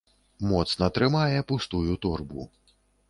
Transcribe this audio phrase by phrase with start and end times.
[0.51, 2.49] Моцна трымае пустую торбу.